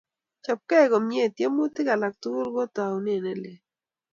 [0.43, 3.57] Chopkei komie, tiemutik alak tugul ko taunet ne lel